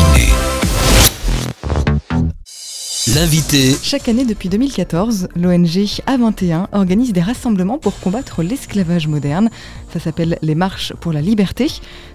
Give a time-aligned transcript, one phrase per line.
[0.00, 0.49] matinée.
[3.14, 3.74] L'invité.
[3.82, 5.64] Chaque année depuis 2014, l'ONG
[6.06, 9.50] A21 organise des rassemblements pour combattre l'esclavage moderne.
[9.92, 11.66] Ça s'appelle les marches pour la liberté.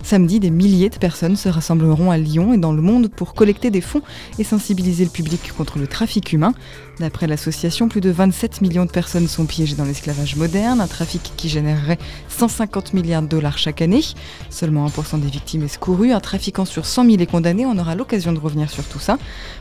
[0.04, 3.72] Samedi, des milliers de personnes se rassembleront à Lyon et dans le monde pour collecter
[3.72, 4.04] des fonds
[4.40, 6.54] et sensibiliser le public contre le trafic humain.
[7.00, 11.34] D'après l'association, plus de 27 millions de personnes sont piégées dans l'esclavage moderne, un trafic
[11.36, 11.98] qui générerait
[12.30, 14.04] 150 milliards de dollars chaque année.
[14.50, 17.66] Seulement 1% des victimes est secouru, un trafiquant sur 100 000 est condamné.
[17.66, 19.18] On aura l'occasion de revenir sur tout ça.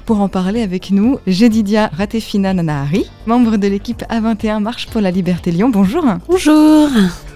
[0.06, 5.10] Pour en parler avec nous, Jedidia Ratefina Nanahari, membre de l'équipe A21 Marche pour la
[5.10, 5.70] Liberté Lyon.
[5.70, 6.04] Bonjour.
[6.28, 6.88] Bonjour.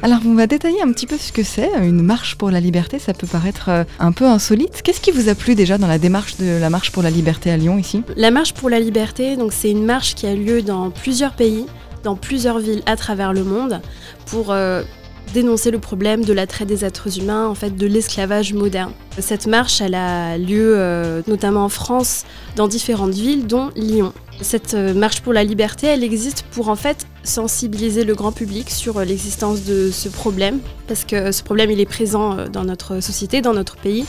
[0.03, 1.71] Alors, on va détailler un petit peu ce que c'est.
[1.83, 4.83] Une marche pour la liberté, ça peut paraître euh, un peu insolite.
[4.83, 7.51] Qu'est-ce qui vous a plu déjà dans la démarche de la marche pour la liberté
[7.51, 8.03] à Lyon ici?
[8.17, 11.65] La marche pour la liberté, donc c'est une marche qui a lieu dans plusieurs pays,
[12.05, 13.81] dans plusieurs villes à travers le monde,
[14.27, 14.83] pour euh,
[15.33, 18.93] dénoncer le problème de la traite des êtres humains, en fait, de l'esclavage moderne.
[19.19, 22.25] Cette marche, a lieu euh, notamment en France,
[22.57, 24.13] dans différentes villes, dont Lyon.
[24.41, 28.71] Cette euh, marche pour la liberté, elle existe pour en fait sensibiliser le grand public
[28.71, 33.43] sur l'existence de ce problème, parce que ce problème il est présent dans notre société,
[33.43, 34.07] dans notre pays,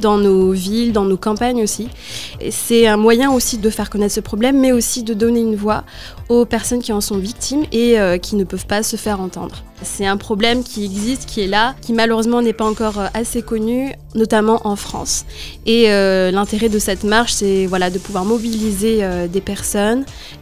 [0.00, 1.88] dans nos villes, dans nos campagnes aussi.
[2.50, 5.84] C'est un moyen aussi de faire connaître ce problème, mais aussi de donner une voix
[6.28, 9.64] aux personnes qui en sont victimes et euh, qui ne peuvent pas se faire entendre.
[9.82, 13.42] C'est un problème qui existe, qui est là, qui malheureusement n'est pas encore euh, assez
[13.42, 15.26] connu, notamment en France.
[15.66, 19.71] Et euh, l'intérêt de cette marche, c'est voilà, de pouvoir mobiliser des personnes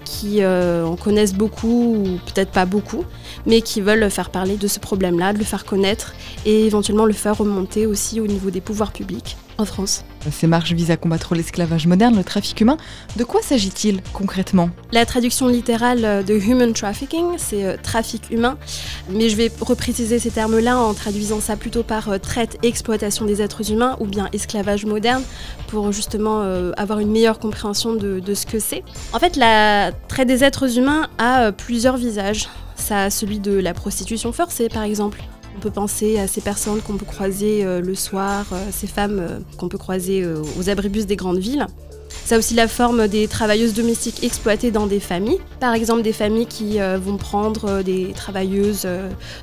[0.05, 3.05] qui en connaissent beaucoup ou peut-être pas beaucoup,
[3.47, 6.15] mais qui veulent faire parler de ce problème-là, de le faire connaître
[6.45, 10.05] et éventuellement le faire remonter aussi au niveau des pouvoirs publics en France.
[10.31, 12.77] Ces marches visent à combattre l'esclavage moderne, le trafic humain.
[13.17, 14.71] De quoi s'agit-il concrètement?
[14.93, 18.59] La traduction littérale de human trafficking, c'est euh, trafic humain,
[19.09, 23.25] mais je vais repréciser ces termes-là en traduisant ça plutôt par euh, traite et exploitation
[23.25, 25.23] des êtres humains ou bien esclavage moderne
[25.69, 28.83] pour justement euh, avoir une meilleure compréhension de, de ce que c'est.
[29.13, 32.49] En fait, la traite des êtres humains a plusieurs visages.
[32.77, 35.23] Ça a celui de la prostitution forcée par exemple
[35.57, 39.19] on peut penser à ces personnes qu'on peut croiser euh, le soir, euh, ces femmes
[39.19, 40.25] euh, qu'on peut croiser
[40.59, 41.67] aux abribus des grandes villes.
[42.31, 45.41] Ça a aussi la forme des travailleuses domestiques exploitées dans des familles.
[45.59, 48.87] Par exemple, des familles qui vont prendre des travailleuses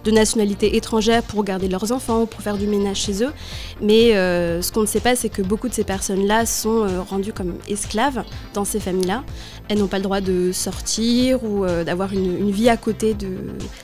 [0.05, 3.33] de nationalité étrangère pour garder leurs enfants ou pour faire du ménage chez eux.
[3.81, 7.55] Mais ce qu'on ne sait pas, c'est que beaucoup de ces personnes-là sont rendues comme
[7.67, 9.25] esclaves dans ces familles-là.
[9.67, 13.27] Elles n'ont pas le droit de sortir ou d'avoir une, une, vie à côté de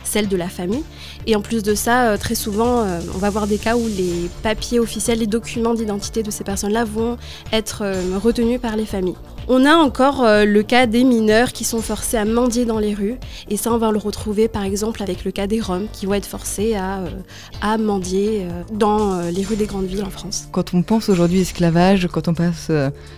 [0.06, 0.86] celle de la famille.
[1.28, 4.80] Et en plus de ça, très souvent, on va avoir des cas où les papiers
[4.80, 7.18] officiels, les documents d'identité de ces personnes-là vont
[7.52, 7.84] être
[8.18, 9.18] retenus par les familles.
[9.50, 12.94] On a encore euh, le cas des mineurs qui sont forcés à mendier dans les
[12.94, 13.16] rues.
[13.50, 16.14] Et ça, on va le retrouver par exemple avec le cas des Roms qui vont
[16.14, 17.09] être forcés à, euh,
[17.62, 20.48] à mendier euh, dans les rues des grandes villes en France.
[20.52, 22.72] Quand on pense aujourd'hui esclavage, quand on passe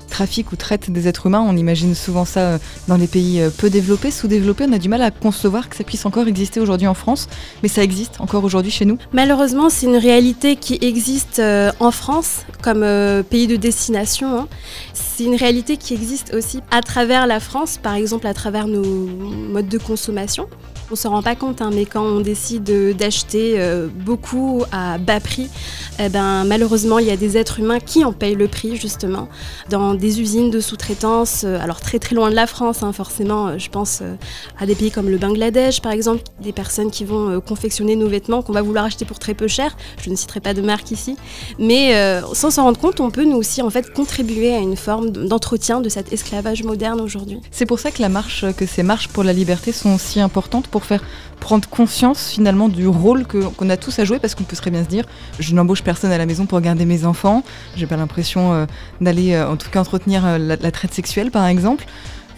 [0.09, 4.11] trafic ou traite des êtres humains, on imagine souvent ça dans les pays peu développés,
[4.11, 4.65] sous-développés.
[4.67, 7.27] On a du mal à concevoir que ça puisse encore exister aujourd'hui en France.
[7.61, 11.41] Mais ça existe encore aujourd'hui chez nous Malheureusement, c'est une réalité qui existe
[11.79, 12.85] en France comme
[13.29, 14.39] pays de destination.
[14.39, 14.47] Hein.
[14.93, 18.83] C'est une réalité qui existe aussi à travers la France, par exemple à travers nos
[18.83, 20.47] modes de consommation.
[20.91, 25.19] On se rend pas compte, hein, mais quand on décide d'acheter euh, beaucoup à bas
[25.19, 25.49] prix,
[25.97, 29.27] eh ben, malheureusement, il y a des êtres humains qui en payent le prix, justement,
[29.71, 33.47] dans des usines de sous-traitance, euh, alors très très loin de la France, hein, forcément,
[33.47, 34.03] euh, je pense
[34.59, 38.43] à des pays comme le Bangladesh, par exemple, des personnes qui vont confectionner nos vêtements
[38.43, 39.75] qu'on va vouloir acheter pour très peu cher.
[39.99, 41.17] Je ne citerai pas de marque ici,
[41.57, 41.93] mais
[42.33, 45.81] sans s'en rendre compte, on peut nous aussi en fait contribuer à une forme d'entretien
[45.81, 47.39] de esclavage moderne aujourd'hui.
[47.51, 50.67] C'est pour ça que la marche, que ces marches pour la liberté sont si importantes
[50.67, 51.03] pour faire
[51.39, 54.83] prendre conscience finalement du rôle qu'on a tous à jouer parce qu'on peut très bien
[54.83, 55.05] se dire
[55.39, 57.43] je n'embauche personne à la maison pour garder mes enfants,
[57.75, 58.65] j'ai pas l'impression euh,
[59.01, 61.85] d'aller euh, en tout cas entretenir euh, la, traite sexuelle par exemple.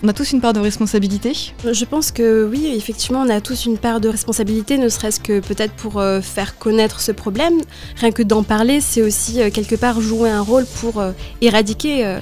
[0.04, 3.66] On a tous une part de responsabilité Je pense que oui, effectivement, on a tous
[3.66, 7.56] une part de responsabilité, ne serait-ce que peut-être pour faire connaître ce problème.
[7.96, 11.04] Rien que d'en parler, c'est aussi quelque part jouer un rôle pour
[11.42, 12.18] éradiquer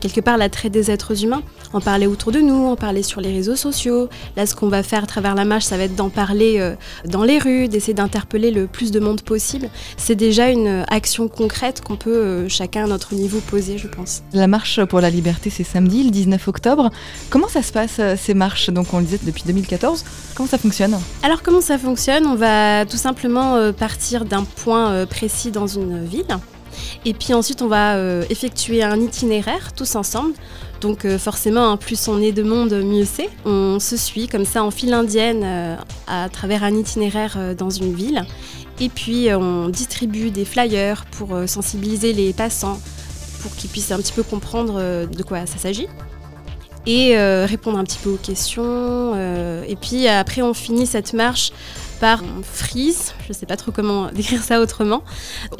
[0.00, 1.42] quelque part la traite des êtres humains
[1.72, 4.08] en parler autour de nous, en parler sur les réseaux sociaux.
[4.36, 6.74] Là, ce qu'on va faire à travers la marche, ça va être d'en parler euh,
[7.06, 9.68] dans les rues, d'essayer d'interpeller le plus de monde possible.
[9.96, 14.22] C'est déjà une action concrète qu'on peut euh, chacun à notre niveau poser, je pense.
[14.32, 16.90] La marche pour la liberté, c'est samedi, le 19 octobre.
[17.30, 20.04] Comment ça se passe, euh, ces marches Donc, on le disait depuis 2014.
[20.34, 25.50] Comment ça fonctionne Alors, comment ça fonctionne On va tout simplement partir d'un point précis
[25.50, 26.38] dans une ville.
[27.04, 27.96] Et puis ensuite, on va
[28.30, 30.34] effectuer un itinéraire tous ensemble
[30.82, 33.30] donc euh, forcément, hein, plus on est de monde, mieux c'est.
[33.46, 35.76] On se suit comme ça en file indienne euh,
[36.08, 38.26] à travers un itinéraire euh, dans une ville.
[38.80, 42.80] Et puis on distribue des flyers pour sensibiliser les passants
[43.42, 45.86] pour qu'ils puissent un petit peu comprendre de quoi ça s'agit
[46.86, 49.14] et répondre un petit peu aux questions.
[49.14, 51.52] et puis après, on finit cette marche
[52.02, 55.04] par freeze, je ne sais pas trop comment décrire ça autrement.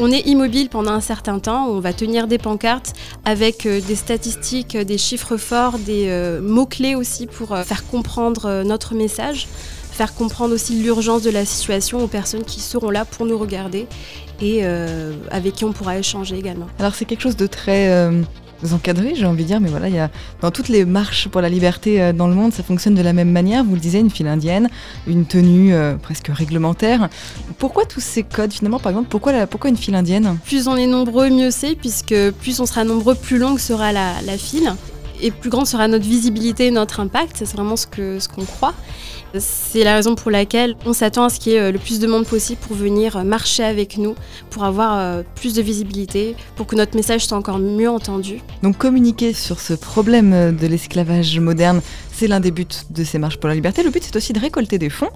[0.00, 3.94] On est immobile pendant un certain temps, on va tenir des pancartes avec euh, des
[3.94, 9.46] statistiques, des chiffres forts, des euh, mots-clés aussi pour euh, faire comprendre notre message
[9.92, 13.86] faire comprendre aussi l'urgence de la situation aux personnes qui seront là pour nous regarder
[14.40, 16.66] et avec qui on pourra échanger également.
[16.78, 18.10] Alors c'est quelque chose de très
[18.70, 20.08] encadré, j'ai envie de dire, mais voilà,
[20.40, 23.12] dans toutes les marches pour la liberté euh, dans le monde, ça fonctionne de la
[23.12, 23.64] même manière.
[23.64, 24.68] Vous le disiez, une file indienne,
[25.06, 27.08] une tenue euh, presque réglementaire.
[27.58, 30.38] Pourquoi tous ces codes finalement Par exemple, pourquoi, une file indienne?
[30.44, 34.38] Plus on est nombreux, mieux c'est, puisque plus on sera nombreux, plus longue sera la
[34.38, 34.72] file
[35.22, 37.36] et plus grande sera notre visibilité, notre impact.
[37.38, 38.74] C'est vraiment ce qu'on ce qu'on croit.
[39.38, 41.98] C'est la raison pour laquelle on s'attend à ce qu'il y ait euh, le plus
[42.00, 44.14] de monde possible pour venir marcher avec nous,
[44.50, 48.40] pour avoir euh, plus de visibilité, pour que notre message soit encore mieux entendu.
[48.62, 51.80] Donc communiquer sur ce problème de l'esclavage moderne,
[52.12, 53.82] c'est l'un des buts de ces marches pour la liberté.
[53.82, 55.10] Le but, c'est aussi de récolter des fonds.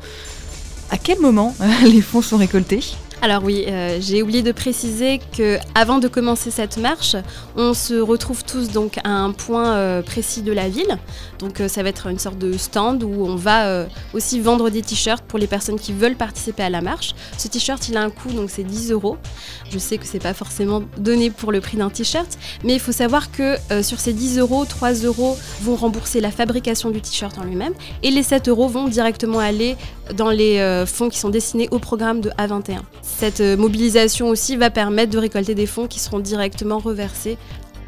[0.91, 2.81] À quel moment les fonds sont récoltés?
[3.23, 7.17] Alors oui, euh, j'ai oublié de préciser que avant de commencer cette marche,
[7.57, 10.99] on se retrouve tous donc à un point euh, précis de la ville.
[11.39, 14.83] Donc euh, ça va être une sorte de stand où on va aussi vendre des
[14.83, 17.15] t-shirts pour les personnes qui veulent participer à la marche.
[17.39, 19.17] Ce t-shirt, il a un coût, donc c'est 10 euros.
[19.71, 22.93] Je sais que c'est pas forcément donné pour le prix d'un t-shirt, mais il faut
[22.93, 27.45] savoir que sur ces 10 euros, 3 euros vont rembourser la fabrication du t-shirt en
[27.45, 27.73] lui-même
[28.03, 29.77] et les 7 euros vont directement aller
[30.15, 32.83] dans les fonds qui sont destinés au programme de A21.
[33.19, 37.39] Cette euh, mobilisation aussi va permettre de récolter des fonds qui seront directement reversés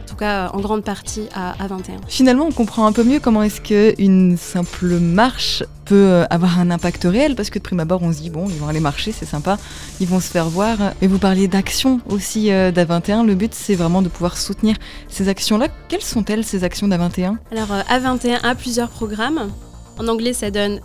[0.09, 1.97] en tout cas en grande partie à, 21.
[2.09, 6.71] Finalement, on comprend un peu mieux comment est-ce qu'une simple marche peut euh, avoir un
[6.71, 9.13] impact réel, parce que de prime abord, on se dit, bon, ils vont aller marcher,
[9.13, 9.59] c'est sympa,
[10.01, 10.79] ils vont se faire voir.
[11.03, 14.77] Mais vous parliez d'action aussi euh, d'A21, le but c'est vraiment de pouvoir soutenir
[15.09, 15.69] ces actions-là.
[15.89, 19.51] Quelles sont-elles, ces actions d'A21 Alors, A21 a plusieurs programmes.
[19.99, 20.81] En anglais, ça donne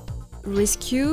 [0.45, 1.05] Rescue,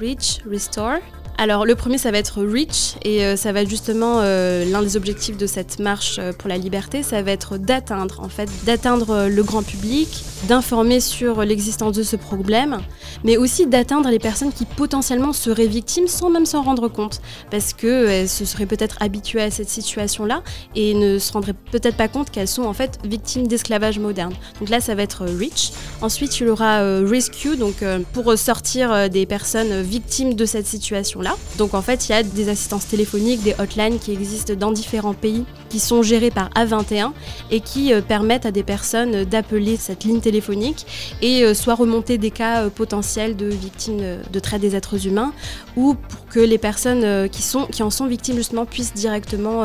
[0.00, 1.00] Reach, Restore.
[1.38, 4.96] Alors le premier ça va être Reach et euh, ça va justement euh, l'un des
[4.96, 9.28] objectifs de cette marche euh, pour la liberté, ça va être d'atteindre en fait d'atteindre
[9.28, 12.78] le grand public, d'informer sur l'existence de ce problème,
[13.24, 17.72] mais aussi d'atteindre les personnes qui potentiellement seraient victimes sans même s'en rendre compte parce
[17.72, 20.42] que se seraient peut-être habituées à cette situation-là
[20.76, 24.34] et ne se rendraient peut-être pas compte qu'elles sont en fait victimes d'esclavage moderne.
[24.60, 25.72] Donc là ça va être Reach.
[26.02, 27.82] Ensuite il y aura Rescue donc
[28.12, 31.21] pour sortir des personnes victimes de cette situation
[31.58, 35.14] Donc en fait, il y a des assistances téléphoniques, des hotlines qui existent dans différents
[35.14, 37.12] pays, qui sont gérées par A21
[37.50, 40.86] et qui euh, permettent à des personnes d'appeler cette ligne téléphonique
[41.22, 44.02] et euh, soit remonter des cas euh, potentiels de victimes
[44.32, 45.32] de traite des êtres humains
[45.76, 49.64] ou pour que les personnes qui, qui en sont victimes justement puissent directement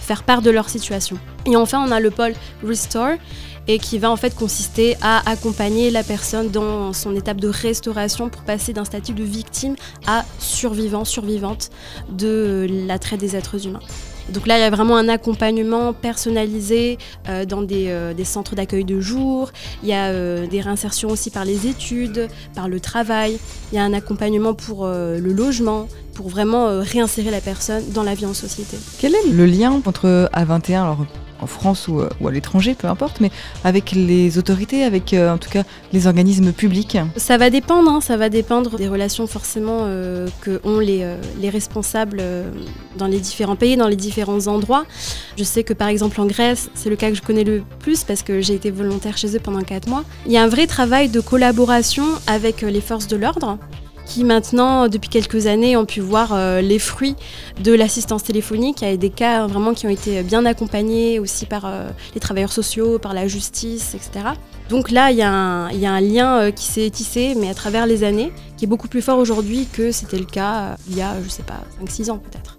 [0.00, 1.18] faire part de leur situation.
[1.46, 3.16] Et enfin, on a le pôle Restore
[3.68, 8.28] et qui va en fait consister à accompagner la personne dans son étape de restauration
[8.28, 9.76] pour passer d'un statut de victime
[10.06, 11.70] à survivant, survivante
[12.10, 13.80] de la traite des êtres humains.
[14.32, 18.84] Donc là, il y a vraiment un accompagnement personnalisé euh, dans euh, des, centres d'accueil
[18.84, 19.50] de jour.
[19.82, 23.38] Il y a euh, des réinsertions aussi par les études, par le travail.
[23.72, 28.14] Il y a un accompagnement pour le logement, pour vraiment réinsérer la personne dans la
[28.14, 28.76] vie en société.
[28.98, 31.06] Quel est le lien entre A21 alors
[31.44, 33.30] en France ou, à l'étranger, peu importe, mais
[33.62, 38.16] avec les autorités, avec en tout cas les organismes publics Ça va dépendre, hein, ça
[38.16, 41.06] va dépendre des relations forcément euh, que ont les,
[41.40, 42.22] les responsables
[42.96, 44.86] dans les différents pays, dans les différents endroits.
[45.36, 48.04] Je sais que par exemple en Grèce, c'est le cas que je connais le plus
[48.04, 50.04] parce que j'ai été volontaire chez eux pendant 4 mois.
[50.26, 53.58] Il y a un vrai travail de collaboration avec euh, les forces de l'ordre
[54.06, 57.16] qui maintenant, depuis quelques années, ont pu voir euh, les fruits
[57.62, 58.82] de l'assistance téléphonique.
[58.82, 62.20] Il y a des cas vraiment qui ont été bien accompagnés aussi par euh, les
[62.20, 64.26] travailleurs sociaux, par la justice, etc.
[64.68, 68.32] Donc là, il y, a un, lien qui s'est tissé, mais à travers les années,
[68.56, 71.42] qui est beaucoup plus fort aujourd'hui que c'était le cas il y a, je sais
[71.42, 72.58] pas, 5-6 ans peut-être.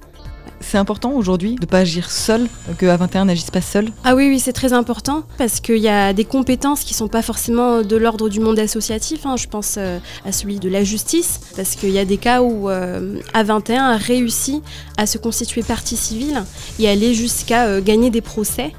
[0.60, 2.48] C'est important aujourd'hui de ne pas agir seul,
[2.78, 3.90] que A21 n'agisse pas seul?
[4.04, 7.08] Ah oui, oui, c'est très important parce qu'il y a des compétences qui ne sont
[7.08, 9.26] pas forcément de l'ordre du monde associatif.
[9.26, 9.36] Hein.
[9.38, 12.70] Je pense euh, à celui de la justice parce qu'il y a des cas où
[12.70, 14.62] euh, A21 a réussi
[14.98, 16.44] à se constituer partie civile
[16.80, 18.74] et aller jusqu'à euh, gagner des procès.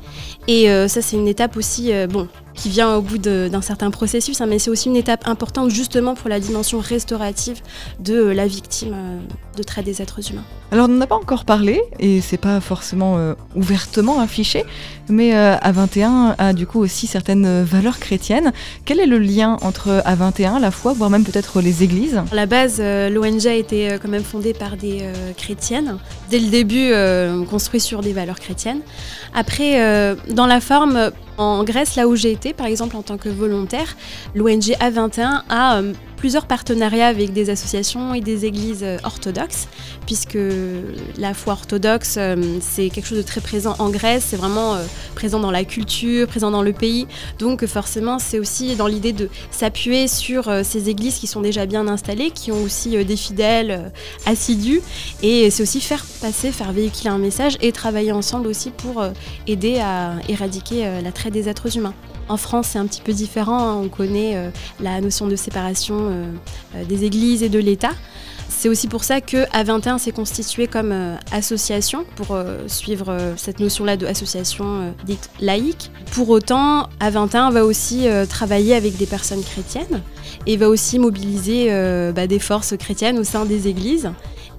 [0.49, 4.47] Et ça, c'est une étape aussi, bon, qui vient au bout d'un certain processus, hein,
[4.47, 7.61] mais c'est aussi une étape importante justement pour la dimension restaurative
[7.99, 8.95] de la victime
[9.56, 10.45] de traite des êtres humains.
[10.73, 14.65] Alors on n'en a pas encore parlé et c'est pas forcément euh, ouvertement affiché,
[15.09, 18.53] mais euh, A21 a du coup aussi certaines valeurs chrétiennes.
[18.85, 22.21] Quel est le lien entre A21, la foi, voire même peut-être les églises?
[22.33, 25.99] À la base, euh, l'ONG a été quand même fondée par des chrétiennes.
[26.31, 26.93] Dès le début,
[27.49, 28.81] construit sur des valeurs chrétiennes.
[29.35, 33.29] Après, dans la forme, en Grèce, là où j'ai été, par exemple en tant que
[33.29, 33.97] volontaire,
[34.35, 35.81] l'ONG A21 a
[36.17, 39.69] plusieurs partenariats avec des associations et des églises euh, orthodoxes,
[40.07, 40.39] puisque
[41.19, 44.85] la foi orthodoxe, euh, c'est quelque chose de très présent en Grèce, c'est vraiment euh,
[45.15, 47.07] présent dans la culture, présent dans le pays.
[47.39, 51.87] Donc forcément, c'est aussi dans l'idée de s'appuyer sur ces églises qui sont déjà bien
[51.89, 53.93] installées, qui ont aussi des fidèles
[54.25, 54.81] assidus,
[55.23, 59.05] et c'est aussi faire passer, faire véhiculer un message et travailler ensemble aussi pour
[59.47, 61.95] aider à éradiquer la traite des êtres humains.
[62.28, 63.59] En France, c'est un petit peu différent.
[63.59, 63.80] Hein.
[63.85, 66.33] On connaît euh, la notion de séparation euh,
[66.75, 67.92] euh, des églises et de l'État.
[68.49, 70.95] C'est aussi pour ça que A21 s'est constitué comme
[71.30, 75.90] association pour suivre cette notion-là de association dite laïque.
[76.12, 80.00] Pour autant, A21 va aussi travailler avec des personnes chrétiennes
[80.47, 81.71] et va aussi mobiliser
[82.14, 84.11] bah, des forces chrétiennes au sein des églises.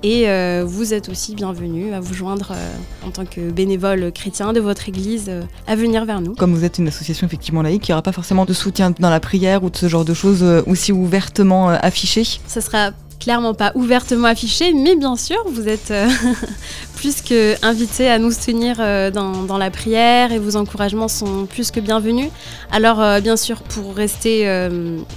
[0.03, 4.53] Et euh, vous êtes aussi bienvenue à vous joindre euh, en tant que bénévole chrétien
[4.53, 6.35] de votre église euh, à venir vers nous.
[6.35, 9.09] Comme vous êtes une association effectivement laïque, il n'y aura pas forcément de soutien dans
[9.09, 13.71] la prière ou de ce genre de choses aussi ouvertement affichées Ça sera clairement pas
[13.73, 15.91] ouvertement affiché, mais bien sûr, vous êtes
[16.97, 21.69] plus que invité à nous soutenir euh, dans, la prière et vos encouragements sont plus
[21.69, 22.29] que bienvenus.
[22.71, 24.45] Alors, euh, bien sûr, pour rester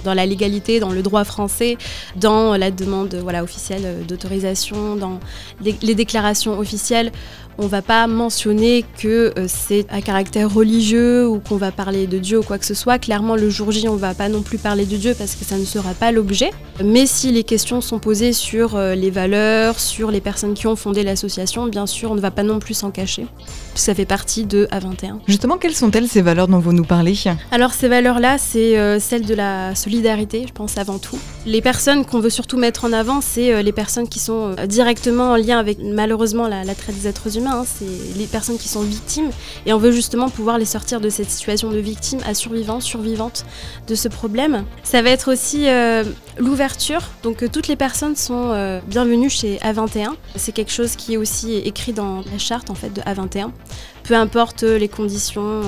[0.03, 1.77] dans la légalité, dans le droit français,
[2.15, 5.19] dans la demande voilà, officielle d'autorisation, dans
[5.63, 7.11] les déclarations officielles,
[7.57, 12.17] on va pas mentionner que euh, c'est à caractère religieux ou qu'on va parler de
[12.17, 12.97] Dieu ou quoi que ce soit.
[12.97, 15.57] Clairement, le jour J, on va pas non plus parler de Dieu parce que ça
[15.57, 16.51] ne sera pas l'objet.
[16.83, 20.75] Mais si les questions sont posées sur euh, les valeurs, sur les personnes qui ont
[20.75, 23.25] fondé l'association, bien sûr, on ne va pas non plus s'en cacher.
[23.75, 25.19] Ça fait partie de A21.
[25.27, 27.15] Justement, quelles sont-elles ces valeurs dont vous nous parlez
[27.51, 31.17] Alors, ces valeurs-là, c'est euh, celle de la solidarité, je pense avant tout.
[31.45, 35.35] Les personnes qu'on veut surtout mettre en avant, c'est les personnes qui sont directement en
[35.35, 39.29] lien avec malheureusement la traite des êtres humains Hein, c'est les personnes qui sont victimes,
[39.65, 43.45] et on veut justement pouvoir les sortir de cette situation de victime à survivant, survivante
[43.87, 44.65] de ce problème.
[44.83, 46.03] Ça va être aussi euh,
[46.37, 50.13] l'ouverture, donc euh, toutes les personnes sont euh, bienvenues chez A21.
[50.35, 53.51] C'est quelque chose qui est aussi écrit dans la charte en fait de A21.
[54.03, 55.61] Peu importe les conditions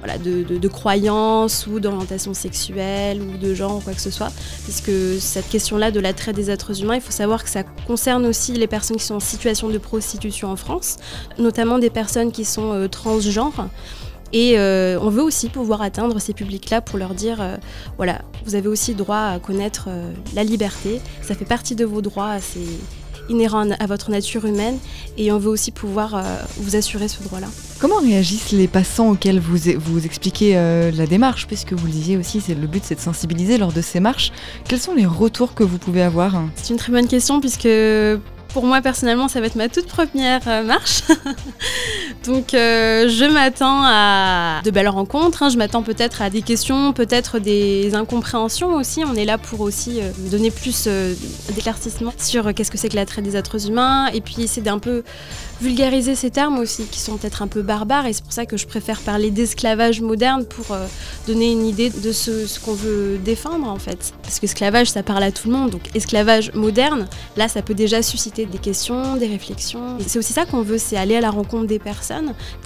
[0.00, 4.32] voilà, de, croyances ou d'orientation sexuelle ou de genre ou quoi que ce soit.
[4.64, 4.90] Puisque
[5.20, 8.52] cette question-là de la traite des êtres humains, il faut savoir que ça concerne aussi
[8.52, 10.96] les personnes qui sont en situation de prostitution en France,
[11.38, 13.68] notamment des personnes qui sont euh, transgenres.
[14.32, 17.56] Et euh, on veut aussi pouvoir atteindre ces publics-là pour leur dire, euh,
[17.96, 19.88] voilà, vous avez aussi droit à connaître
[20.34, 22.36] la liberté, ça fait partie de vos droits,
[23.30, 24.78] inhérent à votre nature humaine
[25.16, 26.22] et on veut aussi pouvoir euh,
[26.58, 27.46] vous assurer ce droit-là.
[27.78, 31.46] Comment réagissent les passants auxquels vous, vous expliquez euh, la démarche?
[31.46, 34.32] Puisque vous le disiez aussi, c'est le but c'est de sensibiliser lors de ces marches.
[34.68, 36.42] Quels sont les retours que vous pouvez avoir?
[36.56, 37.68] C'est une très bonne question puisque
[38.52, 41.02] pour moi personnellement, ça va être ma toute première euh, marche.
[42.26, 45.48] Donc euh, je m'attends à de belles rencontres, hein.
[45.48, 49.02] je m'attends peut-être à des questions, peut-être des incompréhensions aussi.
[49.04, 50.88] On est là pour aussi euh, donner plus
[51.54, 54.78] d'éclaircissement sur qu'est-ce que c'est que la traite des êtres humains et puis essayer d'un
[54.78, 55.02] peu
[55.60, 58.56] vulgariser ces termes aussi qui sont peut-être un peu barbares et c'est pour ça que
[58.56, 60.76] je préfère parler d'esclavage moderne pour
[61.26, 64.12] donner une idée de ce, ce qu'on veut défendre en fait.
[64.22, 67.74] Parce que esclavage ça parle à tout le monde, donc esclavage moderne, là ça peut
[67.74, 69.98] déjà susciter des questions, des réflexions.
[70.06, 72.09] C'est aussi ça qu'on veut, c'est aller à la rencontre des personnes,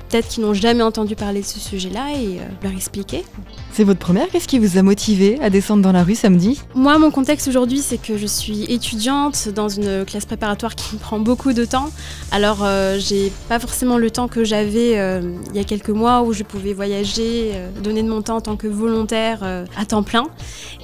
[0.08, 3.24] peut-être qui n'ont jamais entendu parler de ce sujet-là et euh, leur expliquer.
[3.72, 6.60] C'est votre première Qu'est-ce qui vous a motivé à descendre dans la rue samedi?
[6.74, 11.00] Moi, mon contexte aujourd'hui, c'est que je suis étudiante dans une classe préparatoire qui me
[11.00, 11.90] prend beaucoup de temps.
[12.32, 16.22] Alors, euh, j'ai pas forcément le temps que j'avais euh, il y a quelques mois
[16.22, 20.24] où je pouvais voyager, donner de mon temps en tant que volontaire à temps plein.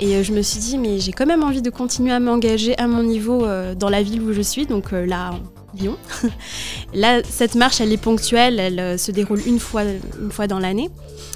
[0.00, 2.87] Et je me suis dit, mais j'ai quand même envie de continuer à m'engager à
[2.87, 3.47] mon niveau
[3.79, 4.67] dans la ville où je suis.
[4.67, 5.33] Donc, euh, là,
[5.75, 5.97] Lyon.
[6.95, 9.83] là, cette marche, elle est ponctuelle, elle euh, se déroule une fois,
[10.21, 10.91] une fois dans l'année.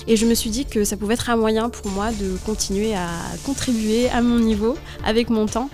[0.06, 2.94] Et je me suis dit que ça pouvait être un moyen pour moi de continuer
[2.94, 3.08] à
[3.44, 5.70] contribuer à mon niveau, avec mon temps,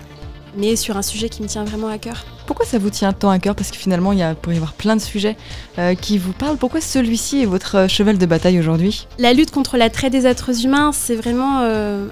[0.55, 2.25] mais sur un sujet qui me tient vraiment à cœur.
[2.45, 3.55] Pourquoi ça vous tient tant à cœur?
[3.55, 5.37] Parce que finalement, il y a, pourrait y avoir plein de sujets
[5.79, 6.57] euh, qui vous parlent.
[6.57, 9.07] Pourquoi celui-ci est votre cheval de bataille aujourd'hui?
[9.19, 11.61] La lutte contre la traite des êtres humains, c'est vraiment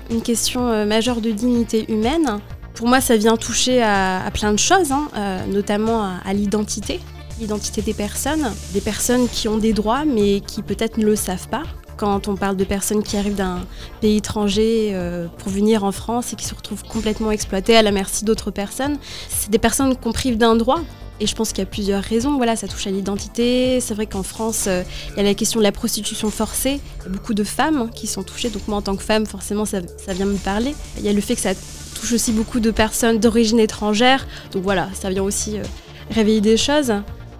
[0.10, 2.40] une question majeure de dignité humaine.
[2.80, 7.02] Pour moi, ça vient toucher à, plein de choses, hein, euh, notamment à, l'identité,
[7.38, 11.50] l'identité des personnes, des personnes qui ont des droits mais qui peut-être ne le savent
[11.50, 11.64] pas.
[11.98, 13.66] Quand on parle de personnes qui arrivent d'un
[14.00, 17.92] pays étranger euh, pour venir en France et qui se retrouvent complètement exploitées à la
[17.92, 20.80] merci d'autres personnes, c'est des personnes qu'on prive d'un droit
[21.20, 22.38] Et je pense qu'il y a plusieurs raisons.
[22.38, 23.82] Voilà, ça touche à l'identité.
[23.82, 26.80] C'est vrai qu'en France, euh, il y a la question de la prostitution forcée.
[27.00, 28.50] Il y a beaucoup de femmes qui sont touchées.
[28.50, 30.74] Donc moi, en tant que femme, forcément, ça, ça vient me parler.
[30.98, 31.56] Il y a le fait que ça
[32.00, 34.28] touche aussi beaucoup de personnes d'origine étrangère.
[34.52, 35.64] Donc voilà, ça vient aussi euh,
[36.12, 36.94] réveiller des choses.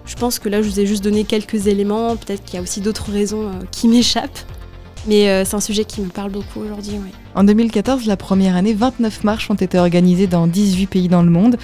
[0.06, 2.16] Je pense que là, je vous ai juste donné quelques éléments.
[2.16, 4.40] Peut-être qu'il y a aussi d'autres raisons euh, qui m'échappent.
[5.06, 6.92] Mais c'est un sujet qui me parle beaucoup aujourd'hui.
[7.34, 11.30] En 2014, la première année, 29 marches ont été organisées dans 18 pays dans le
[11.30, 11.56] monde.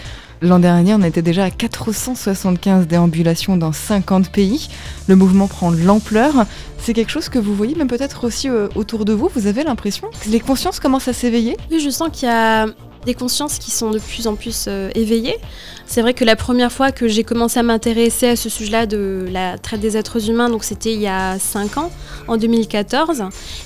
[0.43, 4.69] L'an dernier, on était déjà à 475 déambulations dans 50 pays.
[5.09, 6.45] Le mouvement prend de l'ampleur.
[6.79, 9.31] C'est quelque chose que vous voyez, même peut-être aussi euh, autour de vous.
[9.35, 11.57] Vous avez l'impression que les consciences commencent à s'éveiller?
[11.71, 12.67] Oui, je sens qu'il y a
[13.07, 15.39] des consciences qui sont de plus en plus euh, éveillées.
[15.87, 19.25] C'est vrai que la première fois que j'ai commencé à m'intéresser à ce sujet-là de
[19.31, 21.93] la traite des êtres humains, donc c'était il y a 5 ans,
[22.27, 23.23] en 2014,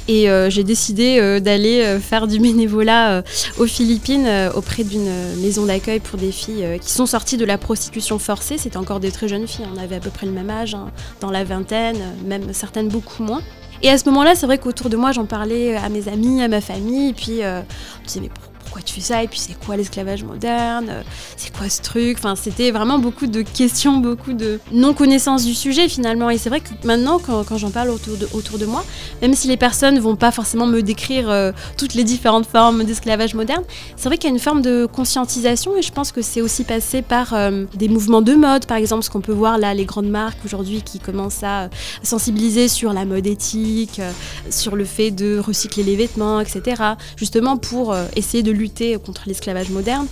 [0.06, 3.24] et euh, j'ai décidé euh, d'aller faire du bénévolat
[3.58, 8.18] aux Philippines auprès d'une maison d'accueil pour des filles qui sont sorties de la prostitution
[8.18, 8.58] forcée.
[8.58, 10.90] C'était encore des très jeunes filles, on avait à peu près le même âge, hein,
[11.20, 13.40] dans la vingtaine, même certaines beaucoup moins.
[13.82, 16.48] Et à ce moment-là, c'est vrai qu'autour de moi, j'en parlais à mes amis, à
[16.48, 18.49] ma famille, et puis on me disait mais pourquoi
[18.84, 21.04] tu fais ça Et puis c'est quoi l'esclavage moderne
[21.36, 25.88] C'est quoi ce truc Enfin, c'était vraiment beaucoup de questions, beaucoup de non-connaissance du sujet
[25.88, 26.30] finalement.
[26.30, 28.84] Et c'est vrai que maintenant, quand, j'en parle autour de, autour de moi,
[29.22, 32.84] même si les personnes ne vont pas forcément me décrire euh, toutes les différentes formes
[32.84, 33.64] d'esclavage moderne,
[33.96, 36.64] c'est vrai qu'il y a une forme de conscientisation et je pense que c'est aussi
[36.64, 39.84] passé par euh, des mouvements de mode, par exemple, ce qu'on peut voir là, les
[39.84, 41.68] grandes marques aujourd'hui qui commencent à
[42.02, 44.10] sensibiliser sur la mode éthique, euh,
[44.50, 46.82] sur le fait de recycler les vêtements, etc.
[47.16, 50.06] Justement pour essayer de lutter contre l'esclavage moderne.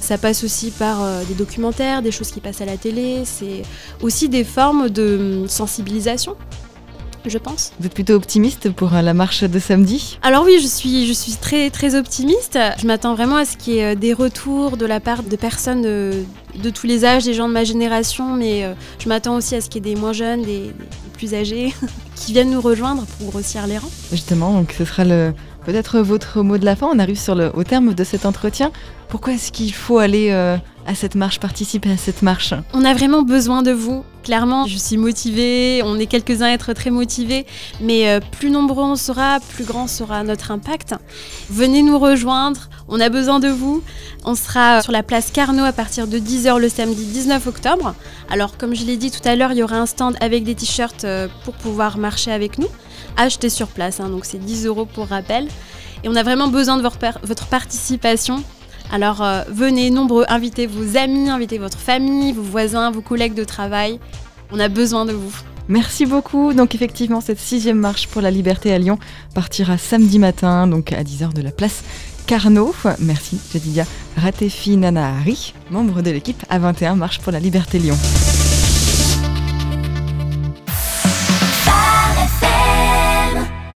[0.00, 3.62] Ça passe aussi par euh, des documentaires, des choses qui passent à la télé, c'est
[4.02, 6.36] aussi des formes de hum, sensibilisation
[7.26, 7.72] je pense.
[7.80, 10.18] Vous êtes plutôt optimiste pour euh, la marche de samedi?
[10.20, 12.58] Alors oui, je suis, je suis très, très optimiste.
[12.78, 15.34] Je m'attends vraiment à ce qu'il y ait euh, des retours de la part de
[15.34, 19.62] personnes de, tous les âges, des gens de ma génération, mais je m'attends aussi à
[19.62, 20.72] ce qu'il y ait des moins jeunes, des, des
[21.14, 21.72] plus âgés,
[22.14, 23.90] qui viennent nous rejoindre pour grossir les rangs.
[24.12, 25.32] Justement, donc ce sera le,
[25.64, 28.70] Peut-être votre mot de la fin, on arrive sur le, au terme de cet entretien.
[29.08, 30.56] Pourquoi est-ce qu'il faut aller euh,
[30.86, 32.52] à cette marche, participer à cette marche?
[32.74, 34.04] On a vraiment besoin de vous.
[34.24, 37.44] Clairement, je suis motivée, on est quelques-uns à être très motivés,
[37.80, 40.94] mais euh, plus nombreux on sera, plus grand sera notre impact.
[41.50, 43.82] Venez nous rejoindre, on a besoin de vous.
[44.24, 47.94] On sera sur la place Carnot à partir de 10h le samedi 19 octobre.
[48.30, 50.54] Alors comme je l'ai dit tout à l'heure, il y aura un stand avec des
[50.54, 52.68] t-shirts euh, pour pouvoir marcher avec nous
[53.16, 54.00] acheter sur place.
[54.00, 55.48] Hein, donc c'est 10 euros pour rappel.
[56.02, 58.42] Et on a vraiment besoin de votre, participation.
[58.94, 63.42] Alors euh, venez nombreux, invitez vos amis, invitez votre famille, vos voisins, vos collègues de
[63.42, 63.98] travail.
[64.52, 65.34] On a besoin de vous.
[65.66, 66.54] Merci beaucoup.
[66.54, 69.00] Donc effectivement, cette sixième marche pour la liberté à Lyon
[69.34, 71.82] partira samedi matin, donc à 10h de la place
[72.28, 72.72] Carnot.
[73.00, 73.84] Merci Jadidia
[74.16, 77.96] Ratefi Nanahari, membre de l'équipe A21 Marche pour la liberté Lyon.